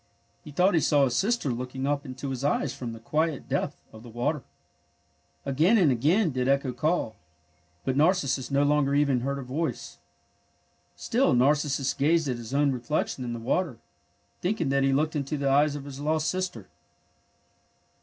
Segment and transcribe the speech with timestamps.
[0.43, 3.83] He thought he saw his sister looking up into his eyes from the quiet depth
[3.93, 4.41] of the water.
[5.45, 7.17] Again and again did Echo call,
[7.85, 9.99] but Narcissus no longer even heard her voice.
[10.95, 13.77] Still Narcissus gazed at his own reflection in the water,
[14.41, 16.67] thinking that he looked into the eyes of his lost sister.